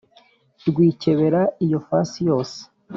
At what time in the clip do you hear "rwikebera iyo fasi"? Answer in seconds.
0.67-2.19